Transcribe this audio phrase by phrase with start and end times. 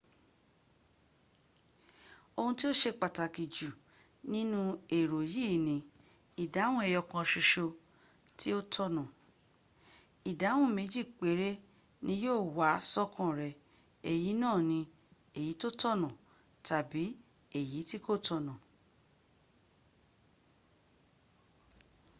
[2.39, 3.69] ohun tí ó se pàtàkì jù
[4.33, 4.59] nínú
[4.97, 5.77] èrò yìí ni:
[6.43, 7.65] ìdáhùn ẹyọ̀kan ṣoṣo
[8.37, 9.03] ni ó tọ̀na.
[10.29, 11.49] ìsáhùn méjì péré
[12.05, 13.49] ni yíò wá sọ́kàn rẹ
[14.11, 14.79] èyí náà ni
[15.39, 16.09] èyí tó tọ̀nà
[16.67, 17.03] tàbí
[17.59, 18.53] èyí tí kò tọ̀nà